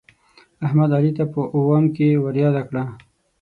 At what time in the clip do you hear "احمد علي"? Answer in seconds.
0.65-1.11